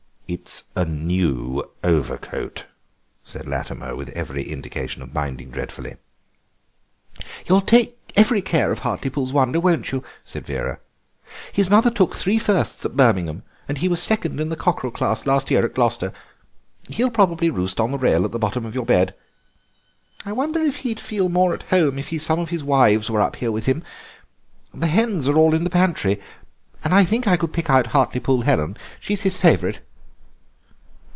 "It's 0.33 0.63
a 0.77 0.85
new 0.85 1.61
overcoat," 1.83 2.65
said 3.21 3.45
Latimer, 3.45 3.97
with 3.97 4.07
every 4.11 4.43
indication 4.43 5.01
of 5.01 5.13
minding 5.13 5.49
dreadfully. 5.49 5.97
"You'll 7.45 7.59
take 7.59 7.97
every 8.15 8.41
care 8.41 8.71
of 8.71 8.79
Hartlepool's 8.79 9.33
Wonder, 9.33 9.59
won't 9.59 9.91
you?" 9.91 10.03
said 10.23 10.45
Vera. 10.45 10.79
"His 11.51 11.69
mother 11.69 11.91
took 11.91 12.15
three 12.15 12.39
firsts 12.39 12.85
at 12.85 12.95
Birmingham, 12.95 13.43
and 13.67 13.79
he 13.79 13.89
was 13.89 14.01
second 14.01 14.39
in 14.39 14.47
the 14.47 14.55
cockerel 14.55 14.91
class 14.93 15.25
last 15.25 15.51
year 15.51 15.65
at 15.65 15.75
Gloucester. 15.75 16.13
He'll 16.87 17.11
probably 17.11 17.49
roost 17.49 17.81
on 17.81 17.91
the 17.91 17.97
rail 17.99 18.23
at 18.23 18.31
the 18.31 18.39
bottom 18.39 18.65
of 18.65 18.73
your 18.73 18.85
bed. 18.85 19.13
I 20.25 20.31
wonder 20.31 20.61
if 20.61 20.77
he'd 20.77 21.01
feel 21.01 21.27
more 21.27 21.53
at 21.53 21.63
home 21.63 21.99
if 21.99 22.21
some 22.21 22.39
of 22.39 22.51
his 22.51 22.63
wives 22.63 23.09
were 23.11 23.19
up 23.19 23.35
here 23.35 23.51
with 23.51 23.65
him? 23.65 23.83
The 24.73 24.87
hens 24.87 25.27
are 25.27 25.35
all 25.37 25.53
in 25.53 25.65
the 25.65 25.69
pantry, 25.69 26.21
and 26.85 26.93
I 26.93 27.03
think 27.03 27.27
I 27.27 27.35
could 27.35 27.51
pick 27.51 27.69
out 27.69 27.87
Hartlepool 27.87 28.43
Helen; 28.43 28.77
she's 28.97 29.23
his 29.23 29.35
favourite." 29.35 29.81